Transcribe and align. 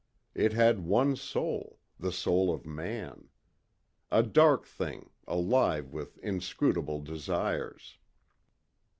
It 0.33 0.53
had 0.53 0.79
one 0.83 1.15
soul 1.15 1.77
the 1.99 2.11
soul 2.11 2.51
of 2.51 2.65
man. 2.65 3.29
A 4.11 4.23
dark 4.23 4.65
thing, 4.65 5.11
alive 5.27 5.91
with 5.93 6.17
inscrutable 6.23 7.01
desires. 7.01 7.99